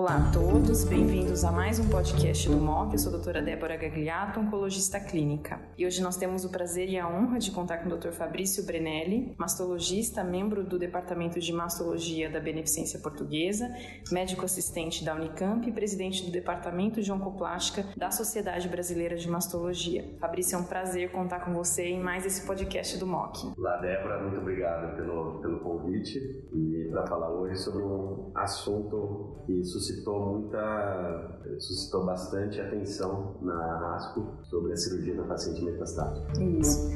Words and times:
Olá 0.00 0.16
a 0.16 0.32
todos, 0.32 0.82
bem-vindos 0.84 1.44
a 1.44 1.52
mais 1.52 1.78
um 1.78 1.86
podcast 1.90 2.48
do 2.48 2.56
MOC. 2.56 2.94
Eu 2.94 2.98
sou 2.98 3.10
a 3.10 3.16
doutora 3.16 3.42
Débora 3.42 3.76
Gagliato, 3.76 4.40
oncologista 4.40 4.98
clínica. 4.98 5.60
E 5.76 5.84
hoje 5.84 6.00
nós 6.00 6.16
temos 6.16 6.42
o 6.42 6.48
prazer 6.48 6.88
e 6.88 6.98
a 6.98 7.06
honra 7.06 7.38
de 7.38 7.50
contar 7.50 7.84
com 7.84 7.90
o 7.90 7.98
Dr. 7.98 8.08
Fabrício 8.12 8.64
Brenelli, 8.64 9.34
mastologista, 9.36 10.24
membro 10.24 10.64
do 10.64 10.78
Departamento 10.78 11.38
de 11.38 11.52
Mastologia 11.52 12.30
da 12.30 12.40
Beneficência 12.40 12.98
Portuguesa, 12.98 13.68
médico 14.10 14.42
assistente 14.42 15.04
da 15.04 15.14
Unicamp 15.14 15.68
e 15.68 15.70
presidente 15.70 16.24
do 16.24 16.32
Departamento 16.32 17.02
de 17.02 17.12
Oncoplástica 17.12 17.84
da 17.94 18.10
Sociedade 18.10 18.68
Brasileira 18.68 19.16
de 19.16 19.28
Mastologia. 19.28 20.16
Fabrício, 20.18 20.56
é 20.56 20.58
um 20.60 20.64
prazer 20.64 21.12
contar 21.12 21.40
com 21.40 21.52
você 21.52 21.84
em 21.84 22.00
mais 22.02 22.24
esse 22.24 22.46
podcast 22.46 22.96
do 22.96 23.06
MOC. 23.06 23.52
Olá, 23.58 23.76
Débora, 23.76 24.22
muito 24.22 24.40
obrigado 24.40 24.96
pelo, 24.96 25.42
pelo 25.42 25.60
convite 25.60 26.18
e 26.54 26.88
para 26.90 27.06
falar 27.06 27.28
hoje 27.28 27.58
sobre 27.58 27.82
um 27.82 28.30
assunto 28.34 29.42
que 29.44 29.62
suscitou 29.90 30.38
muita, 30.38 31.38
suscitou 31.58 32.06
bastante 32.06 32.60
atenção 32.60 33.36
na 33.42 33.96
ASCO 33.96 34.38
sobre 34.44 34.72
a 34.72 34.76
cirurgia 34.76 35.16
da 35.16 35.24
paciente 35.24 35.64
metastática. 35.64 36.42
Isso. 36.42 36.90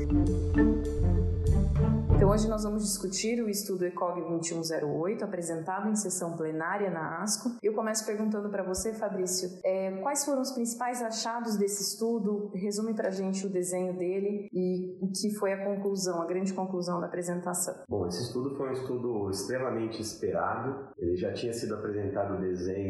Então, 2.15 2.31
hoje 2.31 2.49
nós 2.49 2.63
vamos 2.63 2.85
discutir 2.85 3.43
o 3.43 3.49
estudo 3.49 3.85
ECOG 3.85 4.21
2108, 4.29 5.25
apresentado 5.25 5.89
em 5.89 5.97
sessão 5.97 6.37
plenária 6.37 6.89
na 6.89 7.23
ASCO. 7.23 7.51
Eu 7.63 7.75
começo 7.75 8.07
perguntando 8.07 8.49
para 8.49 8.63
você, 8.63 8.95
Fabrício, 8.95 9.49
é, 9.65 9.91
quais 10.01 10.25
foram 10.25 10.41
os 10.41 10.53
principais 10.53 11.03
achados 11.03 11.57
desse 11.57 11.83
estudo? 11.83 12.51
Resume 12.55 12.95
para 12.95 13.09
a 13.09 13.11
gente 13.11 13.45
o 13.47 13.51
desenho 13.51 13.99
dele 13.99 14.49
e 14.53 14.97
o 15.03 15.09
que 15.09 15.35
foi 15.35 15.53
a 15.53 15.65
conclusão, 15.65 16.23
a 16.23 16.27
grande 16.27 16.55
conclusão 16.55 17.01
da 17.01 17.07
apresentação. 17.07 17.75
Bom, 17.89 18.07
esse 18.07 18.23
estudo 18.23 18.55
foi 18.57 18.69
um 18.69 18.73
estudo 18.73 19.31
extremamente 19.31 20.01
esperado. 20.01 20.89
Ele 20.97 21.17
já 21.17 21.33
tinha 21.33 21.53
sido 21.53 21.75
apresentado 21.75 22.37
o 22.37 22.41
desenho 22.41 22.84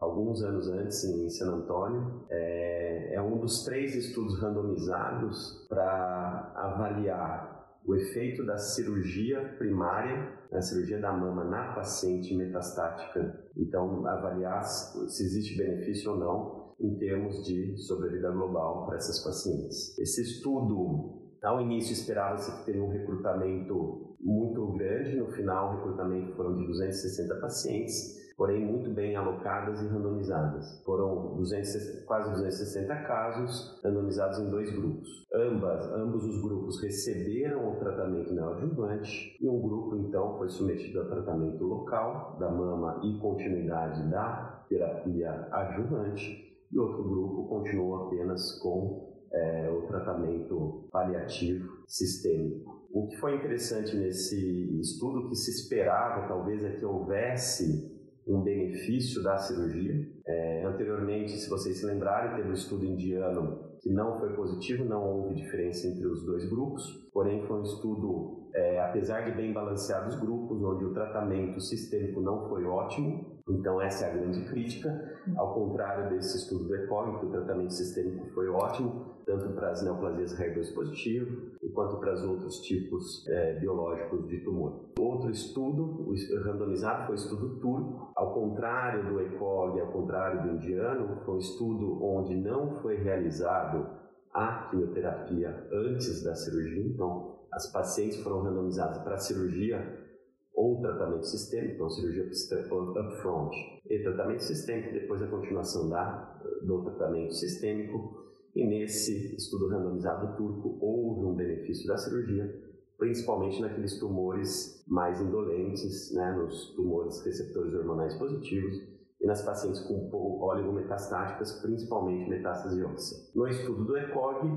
alguns 0.00 0.42
anos 0.42 0.68
antes 0.68 1.04
em 1.04 1.28
San 1.28 1.54
Antônio. 1.54 2.24
É, 2.30 3.14
é 3.14 3.22
um 3.22 3.38
dos 3.38 3.64
três 3.64 3.94
estudos 3.94 4.40
randomizados 4.40 5.66
para 5.68 6.52
avaliar 6.54 7.56
o 7.86 7.94
efeito 7.94 8.44
da 8.44 8.58
cirurgia 8.58 9.40
primária, 9.58 10.32
a 10.52 10.60
cirurgia 10.60 11.00
da 11.00 11.12
mama 11.12 11.44
na 11.44 11.72
paciente 11.74 12.36
metastática. 12.36 13.44
Então, 13.56 14.04
avaliar 14.06 14.64
se 14.64 15.24
existe 15.24 15.56
benefício 15.56 16.12
ou 16.12 16.18
não 16.18 16.74
em 16.80 16.98
termos 16.98 17.44
de 17.44 17.76
sobrevida 17.78 18.30
global 18.30 18.86
para 18.86 18.96
essas 18.96 19.22
pacientes. 19.22 19.96
Esse 19.98 20.22
estudo, 20.22 21.36
ao 21.42 21.60
início, 21.60 21.92
esperava-se 21.92 22.58
que 22.58 22.66
teria 22.66 22.82
um 22.82 22.90
recrutamento 22.90 24.16
muito 24.20 24.72
grande, 24.72 25.16
no 25.16 25.28
final, 25.28 25.72
o 25.72 25.76
recrutamento 25.76 26.34
foram 26.34 26.54
de 26.56 26.66
260 26.66 27.36
pacientes 27.36 28.25
porém 28.36 28.64
muito 28.64 28.90
bem 28.90 29.16
alocadas 29.16 29.80
e 29.80 29.88
randomizadas. 29.88 30.82
Foram 30.84 31.34
200, 31.36 32.04
quase 32.04 32.30
260 32.30 32.94
casos 33.02 33.80
randomizados 33.82 34.38
em 34.38 34.50
dois 34.50 34.70
grupos. 34.70 35.08
Ambas, 35.34 35.86
ambos 35.92 36.22
os 36.24 36.42
grupos 36.42 36.82
receberam 36.82 37.72
o 37.72 37.76
tratamento 37.76 38.34
neoadjuvante 38.34 39.36
e 39.40 39.48
um 39.48 39.60
grupo 39.60 39.96
então 39.96 40.36
foi 40.36 40.48
submetido 40.48 41.00
a 41.00 41.06
tratamento 41.06 41.64
local 41.64 42.36
da 42.38 42.50
mama 42.50 43.00
e 43.02 43.18
continuidade 43.18 44.08
da 44.10 44.64
terapia 44.68 45.48
adjuvante 45.50 46.46
e 46.70 46.78
outro 46.78 47.02
grupo 47.04 47.48
continuou 47.48 48.06
apenas 48.06 48.58
com 48.60 49.16
é, 49.32 49.70
o 49.70 49.86
tratamento 49.86 50.88
paliativo 50.90 51.84
sistêmico. 51.86 52.86
O 52.92 53.06
que 53.08 53.16
foi 53.16 53.36
interessante 53.36 53.96
nesse 53.96 54.80
estudo 54.80 55.28
que 55.28 55.36
se 55.36 55.50
esperava 55.50 56.26
talvez 56.28 56.64
é 56.64 56.70
que 56.70 56.84
houvesse 56.84 57.95
um 58.26 58.42
benefício 58.42 59.22
da 59.22 59.36
cirurgia. 59.36 59.94
É, 60.26 60.64
anteriormente, 60.64 61.32
se 61.32 61.48
vocês 61.48 61.78
se 61.78 61.86
lembrarem, 61.86 62.34
teve 62.36 62.48
um 62.48 62.54
estudo 62.54 62.84
indiano 62.84 63.76
que 63.80 63.90
não 63.92 64.18
foi 64.18 64.34
positivo, 64.34 64.84
não 64.84 65.02
houve 65.02 65.34
diferença 65.34 65.86
entre 65.86 66.06
os 66.06 66.24
dois 66.24 66.48
grupos, 66.48 66.82
porém 67.12 67.46
foi 67.46 67.60
um 67.60 67.62
estudo, 67.62 68.48
é, 68.54 68.80
apesar 68.80 69.20
de 69.20 69.32
bem 69.32 69.52
balanceados 69.52 70.18
grupos, 70.18 70.60
onde 70.62 70.84
o 70.84 70.92
tratamento 70.92 71.60
sistêmico 71.60 72.20
não 72.20 72.48
foi 72.48 72.64
ótimo, 72.64 73.40
então 73.48 73.80
essa 73.80 74.06
é 74.06 74.10
a 74.10 74.14
grande 74.16 74.44
crítica, 74.48 74.90
ao 75.36 75.54
contrário 75.54 76.10
desse 76.10 76.36
estudo 76.38 76.64
do 76.64 76.74
ECOG, 76.74 77.20
que 77.20 77.26
o 77.26 77.30
tratamento 77.30 77.72
sistêmico 77.72 78.26
foi 78.34 78.48
ótimo, 78.48 79.15
tanto 79.26 79.52
para 79.54 79.70
as 79.70 79.82
neoplasias 79.82 80.38
HER2 80.38 80.72
positivo, 80.72 81.56
quanto 81.74 81.98
para 81.98 82.14
os 82.14 82.22
outros 82.22 82.60
tipos 82.60 83.26
é, 83.28 83.58
biológicos 83.58 84.26
de 84.28 84.38
tumor. 84.38 84.86
Outro 84.98 85.30
estudo, 85.30 86.06
randomizado, 86.42 87.06
foi 87.06 87.16
o 87.16 87.18
estudo 87.18 87.60
turco. 87.60 88.12
Ao 88.16 88.32
contrário 88.32 89.04
do 89.10 89.20
ECOG, 89.20 89.80
ao 89.80 89.92
contrário 89.92 90.42
do 90.42 90.56
indiano, 90.56 91.20
foi 91.24 91.34
um 91.34 91.38
estudo 91.38 92.02
onde 92.02 92.34
não 92.34 92.80
foi 92.80 92.96
realizado 92.96 93.86
a 94.32 94.68
quimioterapia 94.70 95.68
antes 95.70 96.22
da 96.22 96.34
cirurgia. 96.34 96.86
Então, 96.86 97.40
as 97.52 97.70
pacientes 97.70 98.22
foram 98.22 98.42
randomizadas 98.42 98.98
para 99.02 99.18
cirurgia 99.18 100.06
ou 100.54 100.80
tratamento 100.80 101.26
sistêmico, 101.26 101.74
então 101.74 101.90
cirurgia 101.90 102.24
upfront 102.24 103.54
e 103.90 103.98
tratamento 104.02 104.42
sistêmico, 104.42 104.94
depois 104.94 105.20
a 105.22 105.26
continuação 105.26 105.90
da, 105.90 106.40
do 106.62 106.82
tratamento 106.82 107.34
sistêmico 107.34 108.24
e 108.56 108.66
nesse 108.66 109.36
estudo 109.36 109.68
randomizado 109.68 110.34
turco 110.34 110.78
houve 110.80 111.26
um 111.26 111.34
benefício 111.34 111.86
da 111.86 111.98
cirurgia, 111.98 112.50
principalmente 112.96 113.60
naqueles 113.60 113.98
tumores 113.98 114.82
mais 114.88 115.20
indolentes, 115.20 116.14
né, 116.14 116.32
nos 116.32 116.74
tumores 116.74 117.22
receptores 117.22 117.74
hormonais 117.74 118.14
positivos 118.14 118.76
e 119.20 119.26
nas 119.26 119.42
pacientes 119.42 119.80
com 119.80 120.08
oligometastáticas, 120.10 121.60
principalmente 121.60 122.30
metástase 122.30 122.82
óssea. 122.82 123.18
No 123.34 123.46
estudo 123.46 123.84
do 123.84 123.96
ECOG, 123.98 124.48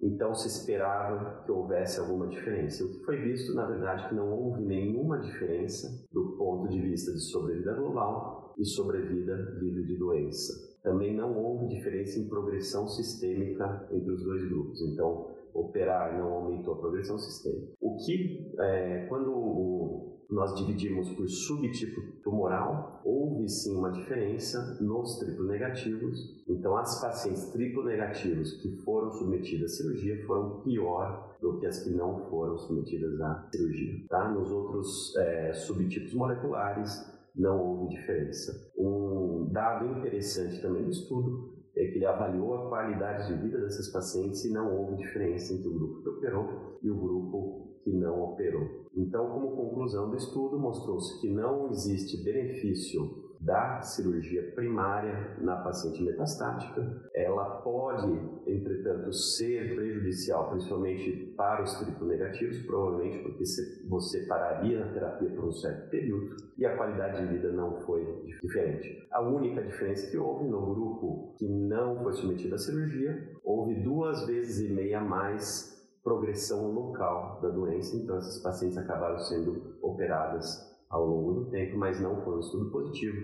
então 0.00 0.32
se 0.36 0.46
esperava 0.46 1.42
que 1.44 1.50
houvesse 1.50 1.98
alguma 1.98 2.28
diferença. 2.28 2.84
O 2.84 2.90
que 2.92 3.04
foi 3.04 3.20
visto, 3.20 3.54
na 3.54 3.66
verdade, 3.66 4.08
que 4.08 4.14
não 4.14 4.30
houve 4.30 4.64
nenhuma 4.64 5.18
diferença 5.18 5.88
do 6.12 6.36
ponto 6.38 6.68
de 6.68 6.80
vista 6.80 7.12
de 7.12 7.18
sobrevida 7.18 7.74
global 7.74 8.54
e 8.56 8.64
sobrevida 8.64 9.34
livre 9.60 9.84
de 9.84 9.98
doença 9.98 10.67
também 10.88 11.14
não 11.14 11.36
houve 11.36 11.66
diferença 11.66 12.18
em 12.18 12.26
progressão 12.26 12.88
sistêmica 12.88 13.86
entre 13.92 14.10
os 14.10 14.24
dois 14.24 14.42
grupos. 14.48 14.80
Então, 14.80 15.26
operar 15.52 16.18
não 16.18 16.32
aumentou 16.32 16.74
a 16.74 16.78
progressão 16.78 17.18
sistêmica. 17.18 17.72
O 17.78 17.96
que, 17.96 18.54
é, 18.58 19.06
quando 19.06 19.30
o, 19.30 20.18
nós 20.30 20.54
dividimos 20.54 21.10
por 21.10 21.28
subtipo 21.28 22.00
tumoral, 22.22 23.02
houve 23.04 23.46
sim 23.48 23.76
uma 23.76 23.90
diferença 23.90 24.78
nos 24.80 25.18
triplo 25.18 25.46
negativos. 25.46 26.42
Então, 26.48 26.74
as 26.76 26.98
pacientes 27.02 27.50
triplo 27.50 27.84
negativos 27.84 28.54
que 28.62 28.70
foram 28.82 29.10
submetidas 29.10 29.72
à 29.72 29.76
cirurgia 29.76 30.26
foram 30.26 30.60
pior 30.60 31.36
do 31.40 31.58
que 31.58 31.66
as 31.66 31.82
que 31.82 31.90
não 31.90 32.18
foram 32.30 32.56
submetidas 32.56 33.20
à 33.20 33.46
cirurgia. 33.52 34.06
Tá? 34.08 34.30
Nos 34.30 34.50
outros 34.50 35.14
é, 35.16 35.52
subtipos 35.52 36.14
moleculares, 36.14 37.17
não 37.38 37.58
houve 37.58 37.94
diferença. 37.94 38.52
Um 38.76 39.48
dado 39.52 39.86
interessante 39.98 40.60
também 40.60 40.84
do 40.84 40.90
estudo 40.90 41.56
é 41.76 41.86
que 41.86 41.96
ele 41.96 42.06
avaliou 42.06 42.54
a 42.54 42.68
qualidade 42.68 43.28
de 43.28 43.40
vida 43.40 43.60
dessas 43.60 43.88
pacientes 43.92 44.44
e 44.44 44.52
não 44.52 44.76
houve 44.76 44.96
diferença 44.96 45.54
entre 45.54 45.68
o 45.68 45.74
grupo 45.74 46.02
que 46.02 46.08
operou 46.08 46.78
e 46.82 46.90
o 46.90 46.96
grupo 46.96 47.78
que 47.84 47.92
não 47.92 48.20
operou. 48.32 48.88
Então, 48.96 49.30
como 49.30 49.56
conclusão 49.56 50.10
do 50.10 50.16
estudo, 50.16 50.58
mostrou-se 50.58 51.20
que 51.20 51.30
não 51.30 51.70
existe 51.70 52.22
benefício 52.24 53.27
da 53.40 53.80
cirurgia 53.80 54.52
primária 54.54 55.36
na 55.40 55.56
paciente 55.56 56.02
metastática. 56.02 57.10
Ela 57.14 57.44
pode, 57.62 58.08
entretanto, 58.46 59.12
ser 59.12 59.74
prejudicial, 59.74 60.50
principalmente 60.50 61.34
para 61.36 61.62
os 61.62 61.74
triplo 61.74 62.06
negativos, 62.06 62.58
provavelmente 62.62 63.18
porque 63.22 63.44
você 63.88 64.26
pararia 64.26 64.84
a 64.84 64.88
terapia 64.92 65.30
por 65.30 65.44
um 65.44 65.52
certo 65.52 65.88
período 65.90 66.36
e 66.56 66.66
a 66.66 66.76
qualidade 66.76 67.20
de 67.20 67.32
vida 67.32 67.52
não 67.52 67.80
foi 67.80 68.04
diferente. 68.24 69.06
A 69.10 69.20
única 69.20 69.62
diferença 69.62 70.10
que 70.10 70.18
houve 70.18 70.48
no 70.48 70.74
grupo 70.74 71.34
que 71.38 71.48
não 71.48 72.02
foi 72.02 72.12
submetido 72.12 72.54
à 72.54 72.58
cirurgia, 72.58 73.32
houve 73.44 73.74
duas 73.82 74.26
vezes 74.26 74.68
e 74.68 74.72
meia 74.72 75.00
mais 75.00 75.78
progressão 76.02 76.72
local 76.72 77.38
da 77.42 77.48
doença, 77.48 77.96
então 77.96 78.16
essas 78.16 78.38
pacientes 78.38 78.78
acabaram 78.78 79.18
sendo 79.18 79.76
operadas 79.82 80.67
ao 80.88 81.06
longo 81.06 81.32
do 81.34 81.50
tempo, 81.50 81.76
mas 81.76 82.00
não 82.00 82.22
foi 82.22 82.36
um 82.36 82.40
estudo 82.40 82.70
positivo. 82.70 83.16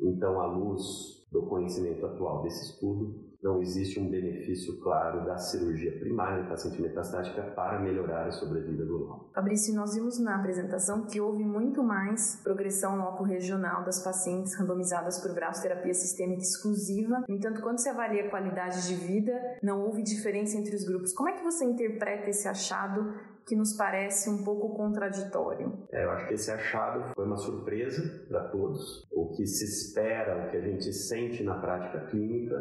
Então, 0.00 0.40
à 0.40 0.46
luz 0.46 1.24
do 1.30 1.42
conhecimento 1.42 2.04
atual 2.06 2.42
desse 2.42 2.70
estudo, 2.70 3.34
não 3.44 3.60
existe 3.60 4.00
um 4.00 4.08
benefício 4.08 4.80
claro 4.80 5.26
da 5.26 5.36
cirurgia 5.36 5.98
primária 5.98 6.42
em 6.42 6.48
paciente 6.48 6.80
metastática 6.80 7.42
para 7.42 7.78
melhorar 7.78 8.26
a 8.26 8.30
sobrevida 8.30 8.86
global. 8.86 9.28
Fabrício, 9.34 9.74
nós 9.74 9.94
vimos 9.94 10.18
na 10.18 10.36
apresentação 10.36 11.04
que 11.04 11.20
houve 11.20 11.44
muito 11.44 11.82
mais 11.82 12.40
progressão 12.42 12.96
loco-regional 12.96 13.84
das 13.84 14.02
pacientes 14.02 14.54
randomizadas 14.54 15.18
por 15.20 15.34
braço-terapia 15.34 15.92
sistêmica 15.92 16.40
exclusiva. 16.40 17.22
No 17.28 17.34
entanto, 17.34 17.60
quando 17.60 17.80
se 17.80 17.88
avalia 17.90 18.24
a 18.24 18.30
qualidade 18.30 18.88
de 18.88 18.94
vida, 18.94 19.38
não 19.62 19.82
houve 19.84 20.02
diferença 20.02 20.56
entre 20.56 20.74
os 20.74 20.84
grupos. 20.84 21.12
Como 21.12 21.28
é 21.28 21.32
que 21.32 21.44
você 21.44 21.66
interpreta 21.66 22.30
esse 22.30 22.48
achado 22.48 23.12
que 23.46 23.54
nos 23.54 23.74
parece 23.76 24.30
um 24.30 24.42
pouco 24.42 24.74
contraditório. 24.76 25.72
É, 25.92 26.04
eu 26.04 26.10
acho 26.10 26.28
que 26.28 26.34
esse 26.34 26.50
achado 26.50 27.12
foi 27.14 27.24
uma 27.24 27.36
surpresa 27.36 28.26
para 28.28 28.48
todos. 28.48 29.06
O 29.12 29.28
que 29.30 29.46
se 29.46 29.64
espera, 29.64 30.46
o 30.46 30.50
que 30.50 30.56
a 30.56 30.60
gente 30.60 30.92
sente 30.92 31.42
na 31.42 31.58
prática 31.58 32.06
clínica 32.06 32.56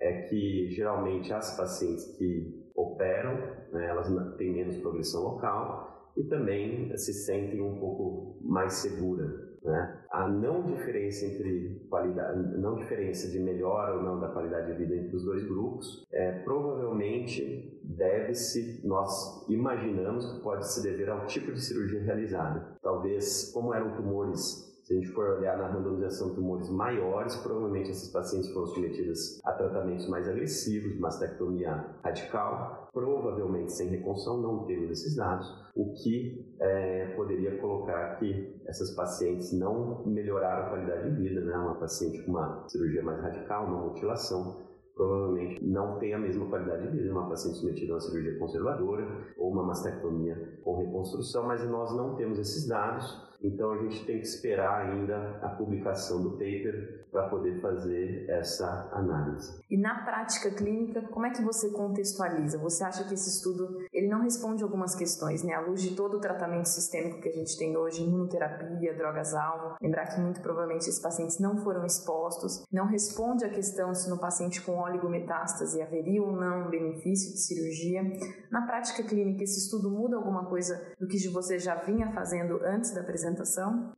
é 0.00 0.22
que 0.22 0.70
geralmente 0.70 1.32
as 1.32 1.56
pacientes 1.56 2.04
que 2.16 2.70
operam, 2.74 3.34
né, 3.72 3.88
elas 3.88 4.08
têm 4.36 4.52
menos 4.52 4.76
progressão 4.78 5.22
local 5.22 6.12
e 6.16 6.24
também 6.24 6.94
se 6.96 7.12
sentem 7.12 7.62
um 7.62 7.78
pouco 7.78 8.38
mais 8.42 8.74
seguras 8.74 9.45
né? 9.66 10.00
A 10.10 10.28
não 10.28 10.62
diferença 10.62 11.26
entre 11.26 11.84
qualidade, 11.90 12.38
não 12.56 12.76
diferença 12.76 13.28
de 13.28 13.40
melhora 13.40 13.96
ou 13.96 14.02
não 14.02 14.20
da 14.20 14.28
qualidade 14.28 14.72
de 14.72 14.78
vida 14.78 14.94
entre 14.94 15.16
os 15.16 15.24
dois 15.24 15.42
grupos, 15.44 16.06
é, 16.12 16.32
provavelmente 16.40 17.78
deve-se, 17.82 18.80
nós 18.86 19.44
imaginamos 19.48 20.32
que 20.32 20.40
pode 20.40 20.66
se 20.72 20.82
dever 20.82 21.10
ao 21.10 21.26
tipo 21.26 21.52
de 21.52 21.60
cirurgia 21.60 22.00
realizada. 22.00 22.76
Talvez, 22.80 23.50
como 23.52 23.74
eram 23.74 23.94
tumores 23.94 24.66
se 24.86 24.92
a 24.92 24.96
gente 25.00 25.08
for 25.08 25.38
olhar 25.38 25.58
na 25.58 25.66
randomização 25.66 26.28
de 26.28 26.36
tumores 26.36 26.70
maiores, 26.70 27.34
provavelmente 27.38 27.90
esses 27.90 28.08
pacientes 28.08 28.52
foram 28.52 28.68
submetidos 28.68 29.40
a 29.44 29.52
tratamentos 29.52 30.08
mais 30.08 30.28
agressivos, 30.28 30.96
mastectomia 31.00 31.84
radical, 32.04 32.88
provavelmente 32.92 33.72
sem 33.72 33.88
reconstrução, 33.88 34.40
não 34.40 34.64
temos 34.64 34.92
esses 34.92 35.16
dados, 35.16 35.52
o 35.74 35.92
que 35.92 36.54
é, 36.60 37.06
poderia 37.16 37.58
colocar 37.58 38.16
que 38.20 38.54
essas 38.64 38.92
pacientes 38.92 39.52
não 39.52 40.04
melhoraram 40.06 40.66
a 40.66 40.68
qualidade 40.68 41.10
de 41.10 41.20
vida, 41.20 41.40
né? 41.40 41.56
Uma 41.56 41.74
paciente 41.74 42.22
com 42.22 42.30
uma 42.30 42.64
cirurgia 42.68 43.02
mais 43.02 43.20
radical, 43.20 43.66
uma 43.66 43.86
mutilação, 43.86 44.64
provavelmente 44.94 45.64
não 45.64 45.98
tem 45.98 46.14
a 46.14 46.18
mesma 46.18 46.46
qualidade 46.46 46.86
de 46.86 46.96
vida 46.96 47.10
uma 47.10 47.28
paciente 47.28 47.58
submetida 47.58 47.92
a 47.92 47.96
uma 47.96 48.00
cirurgia 48.00 48.38
conservadora 48.38 49.34
ou 49.36 49.50
uma 49.50 49.64
mastectomia 49.64 50.60
com 50.62 50.78
reconstrução, 50.78 51.44
mas 51.44 51.68
nós 51.68 51.94
não 51.94 52.14
temos 52.14 52.38
esses 52.38 52.68
dados 52.68 53.35
então 53.42 53.72
a 53.72 53.78
gente 53.78 54.04
tem 54.04 54.18
que 54.18 54.26
esperar 54.26 54.86
ainda 54.86 55.38
a 55.42 55.48
publicação 55.50 56.22
do 56.22 56.32
paper 56.32 57.06
para 57.10 57.28
poder 57.28 57.60
fazer 57.60 58.26
essa 58.28 58.88
análise. 58.92 59.60
E 59.70 59.76
na 59.78 60.04
prática 60.04 60.50
clínica, 60.50 61.02
como 61.02 61.26
é 61.26 61.30
que 61.30 61.42
você 61.42 61.70
contextualiza? 61.70 62.58
Você 62.58 62.84
acha 62.84 63.04
que 63.04 63.14
esse 63.14 63.28
estudo 63.28 63.86
ele 63.92 64.08
não 64.08 64.22
responde 64.22 64.62
algumas 64.62 64.94
questões, 64.94 65.42
né? 65.42 65.54
À 65.54 65.60
luz 65.60 65.82
de 65.82 65.94
todo 65.94 66.16
o 66.16 66.20
tratamento 66.20 66.66
sistêmico 66.66 67.20
que 67.20 67.28
a 67.28 67.32
gente 67.32 67.56
tem 67.56 67.76
hoje, 67.76 68.02
imunoterapia, 68.02 68.94
drogas-alvo, 68.94 69.76
lembrar 69.80 70.06
que 70.06 70.20
muito 70.20 70.40
provavelmente 70.40 70.88
esses 70.88 71.00
pacientes 71.00 71.38
não 71.38 71.56
foram 71.58 71.84
expostos, 71.84 72.64
não 72.72 72.86
responde 72.86 73.44
à 73.44 73.48
questão 73.48 73.94
se 73.94 74.10
no 74.10 74.18
paciente 74.18 74.60
com 74.62 74.78
oligometástase 74.78 75.80
haveria 75.80 76.22
ou 76.22 76.32
não 76.32 76.68
benefício 76.68 77.32
de 77.32 77.40
cirurgia. 77.40 78.02
Na 78.50 78.62
prática 78.66 79.02
clínica, 79.02 79.44
esse 79.44 79.58
estudo 79.60 79.90
muda 79.90 80.16
alguma 80.16 80.46
coisa 80.46 80.80
do 80.98 81.06
que 81.06 81.16
você 81.28 81.58
já 81.58 81.74
vinha 81.74 82.12
fazendo 82.12 82.60
antes 82.64 82.92
da 82.92 83.00
apresentação? 83.00 83.25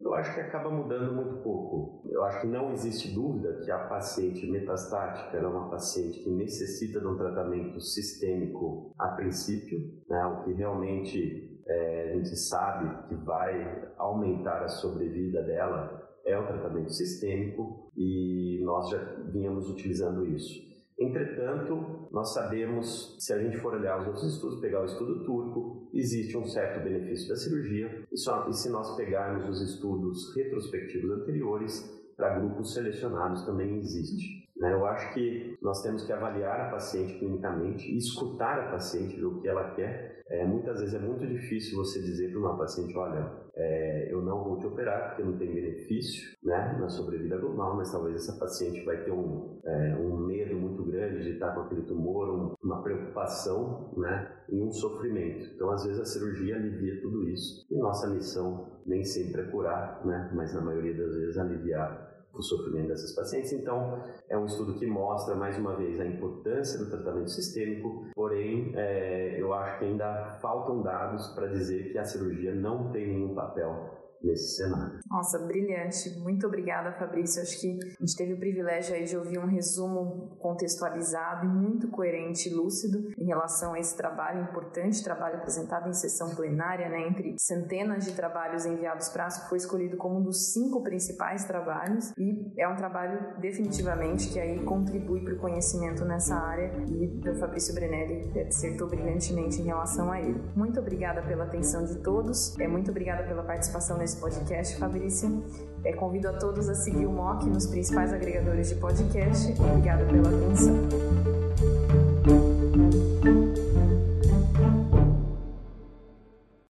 Eu 0.01 0.15
acho 0.15 0.35
que 0.35 0.41
acaba 0.41 0.71
mudando 0.71 1.15
muito 1.15 1.43
pouco. 1.43 2.03
Eu 2.09 2.25
acho 2.25 2.41
que 2.41 2.47
não 2.47 2.73
existe 2.73 3.15
dúvida 3.15 3.61
que 3.65 3.71
a 3.71 3.87
paciente 3.87 4.51
metastática 4.51 5.37
é 5.37 5.47
uma 5.47 5.71
paciente 5.71 6.21
que 6.21 6.31
necessita 6.31 7.01
de 7.01 7.07
um 7.07 7.17
tratamento 7.17 7.81
sistêmico 7.81 8.93
a 8.99 9.09
princípio, 9.09 9.79
né, 10.09 10.25
o 10.25 10.45
que 10.45 10.53
realmente 10.53 11.63
é, 11.67 12.11
a 12.11 12.17
gente 12.17 12.37
sabe 12.37 13.09
que 13.09 13.15
vai 13.15 13.93
aumentar 13.99 14.63
a 14.63 14.69
sobrevida 14.69 15.43
dela 15.43 16.09
é 16.25 16.39
o 16.39 16.47
tratamento 16.47 16.93
sistêmico 16.93 17.91
e 17.97 18.61
nós 18.63 18.91
já 18.91 18.99
vínhamos 19.33 19.69
utilizando 19.71 20.27
isso. 20.27 20.68
Entretanto, 20.99 22.09
nós 22.11 22.35
sabemos, 22.35 23.17
se 23.21 23.33
a 23.33 23.39
gente 23.39 23.57
for 23.59 23.75
olhar 23.75 24.01
os 24.01 24.07
outros 24.09 24.35
estudos, 24.35 24.61
pegar 24.61 24.83
o 24.83 24.85
estudo 24.85 25.25
turco, 25.25 25.89
existe 25.95 26.37
um 26.37 26.45
certo 26.45 26.83
benefício 26.83 27.29
da 27.29 27.37
cirurgia, 27.37 28.05
e, 28.11 28.19
só, 28.19 28.49
e 28.49 28.53
se 28.53 28.69
nós 28.69 28.97
pegarmos 28.97 29.49
os 29.49 29.61
estudos 29.61 30.35
retrospectivos 30.35 31.11
anteriores, 31.11 31.99
para 32.17 32.41
grupos 32.41 32.75
selecionados 32.75 33.47
também 33.47 33.77
existe. 33.77 34.38
Né? 34.59 34.73
Eu 34.73 34.85
acho 34.87 35.15
que 35.15 35.57
nós 35.63 35.83
temos 35.83 36.05
que 36.05 36.13
avaliar 36.13 36.61
a 36.61 36.71
paciente 36.71 37.19
clinicamente, 37.19 37.97
escutar 37.97 38.59
a 38.59 38.71
paciente, 38.71 39.17
ver 39.17 39.27
o 39.27 39.41
que 39.41 39.49
ela 39.49 39.71
quer. 39.75 40.23
É, 40.31 40.45
muitas 40.45 40.81
vezes 40.81 40.95
é 40.95 40.99
muito 40.99 41.27
difícil 41.27 41.79
você 41.79 42.01
dizer 42.01 42.31
para 42.31 42.41
uma 42.41 42.59
paciente, 42.59 42.95
olha, 42.99 43.49
é, 43.55 44.13
eu 44.13 44.21
não 44.21 44.45
vou 44.45 44.59
te 44.59 44.67
operar 44.67 45.09
porque 45.09 45.23
não 45.23 45.39
tem 45.39 45.53
benefício 45.53 46.37
né, 46.45 46.77
na 46.79 46.89
sobrevida 46.89 47.39
global, 47.39 47.77
mas 47.77 47.91
talvez 47.91 48.17
essa 48.17 48.39
paciente 48.39 48.85
vai 48.85 49.03
ter 49.05 49.11
um, 49.11 49.59
é, 49.65 49.97
um 49.97 50.19
medo 50.19 50.55
muito 50.57 50.85
grande 50.85 51.23
de 51.23 51.31
estar 51.31 51.55
com 51.55 51.63
aquele 51.63 51.83
tumor, 51.83 52.29
um, 52.29 52.55
uma 52.63 52.83
preocupação 52.83 53.95
né, 53.97 54.31
e 54.51 54.63
um 54.63 54.71
sofrimento. 54.71 55.55
Então, 55.55 55.71
às 55.71 55.85
vezes, 55.85 56.01
a 56.01 56.05
cirurgia 56.05 56.57
alivia 56.57 57.01
tudo 57.01 57.27
isso. 57.29 57.67
E 57.71 57.79
nossa 57.79 58.11
missão 58.11 58.81
nem 58.87 59.03
sempre 59.05 59.41
é 59.41 59.45
curar, 59.45 60.05
né, 60.05 60.31
mas 60.35 60.53
na 60.53 60.61
maioria 60.61 60.95
das 60.95 61.17
vezes 61.17 61.39
aliviar 61.39 62.08
o 62.33 62.43
sofrimento 62.43 62.89
dessas 62.89 63.13
pacientes. 63.13 63.53
Então, 63.53 64.03
é 64.29 64.37
um 64.37 64.47
estudo 64.47 64.75
que 64.75 64.87
mostra, 64.87 65.35
mais 65.35 65.59
uma 65.59 65.75
vez, 65.77 65.99
a 66.01 66.07
importância 66.07 66.79
do 66.79 66.89
tratamento 66.89 67.31
sistêmico, 67.31 68.07
porém, 68.15 68.73
é, 68.77 69.41
eu 69.41 69.53
acho 69.53 69.79
que 69.79 69.85
ainda 69.85 70.39
faltam 70.41 70.83
dados 70.83 71.29
para 71.29 71.49
dizer 71.49 71.91
que 71.91 71.99
a 71.99 72.05
cirurgia 72.05 72.55
não 72.55 72.91
tem 72.91 73.07
nenhum 73.09 73.35
papel 73.35 74.08
nesse 74.23 74.57
cenário. 74.57 74.99
Nossa, 75.11 75.39
brilhante. 75.39 76.19
Muito 76.19 76.47
obrigada, 76.47 76.93
Fabrício. 76.93 77.43
Acho 77.43 77.61
que 77.61 77.79
a 77.85 78.05
gente 78.05 78.17
teve 78.17 78.35
o 78.35 78.39
privilégio 78.39 78.95
aí 78.95 79.05
de 79.05 79.17
ouvir 79.17 79.39
um 79.39 79.47
resumo 79.47 80.37
contextualizado 80.39 81.47
e 81.47 81.49
muito 81.49 81.89
coerente 81.89 82.49
e 82.49 82.55
lúcido 82.55 83.13
em 83.19 83.27
relação 83.27 83.75
a 83.75 83.79
esse 83.79 83.97
trabalho, 83.97 84.43
importante 84.43 85.03
trabalho 85.03 85.37
apresentado 85.37 85.89
em 85.89 85.93
sessão 85.93 86.35
plenária, 86.35 86.89
né, 86.89 87.07
entre 87.07 87.35
centenas 87.39 88.05
de 88.05 88.13
trabalhos 88.13 88.67
enviados 88.67 89.09
para 89.09 89.27
a 89.27 89.31
foi 89.31 89.59
escolhido 89.59 89.97
como 89.97 90.19
um 90.19 90.23
dos 90.23 90.53
cinco 90.53 90.83
principais 90.83 91.45
trabalhos 91.45 92.13
e 92.17 92.53
é 92.57 92.67
um 92.69 92.77
trabalho 92.77 93.39
definitivamente 93.41 94.31
que 94.31 94.39
aí 94.39 94.65
contribui 94.65 95.23
para 95.23 95.35
o 95.35 95.39
conhecimento 95.39 96.05
nessa 96.05 96.35
área 96.35 96.73
e 96.89 97.29
o 97.29 97.35
Fabrício 97.37 97.75
Brenelli 97.75 98.31
acertou 98.41 98.89
brilhantemente 98.89 99.61
em 99.61 99.65
relação 99.65 100.11
a 100.11 100.21
ele. 100.21 100.41
Muito 100.57 100.81
obrigada 100.81 101.23
pela 101.23 101.45
atenção 101.45 101.85
de 101.85 101.99
todos, 101.99 102.59
é 102.59 102.67
muito 102.67 102.91
obrigada 102.91 103.25
pela 103.25 103.43
participação 103.43 103.99
nesse 103.99 104.08
podcast, 104.17 104.77
Fabrício. 104.77 105.43
É, 105.85 105.93
convido 105.93 106.29
a 106.29 106.33
todos 106.33 106.69
a 106.69 106.75
seguir 106.75 107.07
o 107.07 107.13
MOC 107.13 107.45
nos 107.47 107.67
principais 107.67 108.13
agregadores 108.13 108.69
de 108.69 108.75
podcast. 108.77 109.55
Obrigada 109.61 110.05
pela 110.07 110.29
atenção. 110.29 111.88